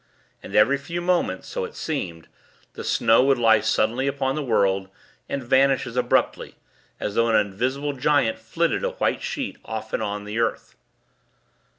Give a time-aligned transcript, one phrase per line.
[0.41, 2.27] And every few moments, so it seemed,
[2.73, 4.89] the snow would lie suddenly upon the world,
[5.29, 6.55] and vanish as abruptly,
[6.99, 10.75] as though an invisible giant 'flitted' a white sheet off and on the earth.